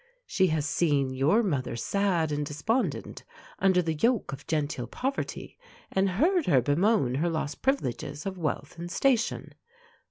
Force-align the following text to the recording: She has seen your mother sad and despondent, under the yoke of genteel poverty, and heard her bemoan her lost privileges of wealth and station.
She 0.25 0.47
has 0.47 0.65
seen 0.67 1.11
your 1.13 1.43
mother 1.43 1.75
sad 1.75 2.31
and 2.31 2.43
despondent, 2.43 3.23
under 3.59 3.83
the 3.83 3.93
yoke 3.93 4.33
of 4.33 4.47
genteel 4.47 4.87
poverty, 4.87 5.59
and 5.91 6.09
heard 6.17 6.47
her 6.47 6.59
bemoan 6.59 7.13
her 7.21 7.29
lost 7.29 7.61
privileges 7.61 8.25
of 8.25 8.35
wealth 8.35 8.79
and 8.79 8.89
station. 8.89 9.53